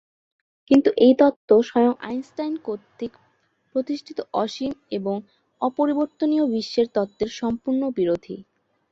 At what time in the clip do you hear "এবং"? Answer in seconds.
4.91-5.15